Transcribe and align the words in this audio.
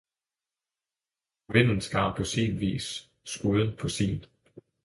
Vinden 1.53 1.81
skar 1.87 2.09
paa 2.15 2.27
sin 2.31 2.53
Viis, 2.61 2.87
Skuden 3.35 3.71
paa 3.79 3.91
sin! 3.97 4.19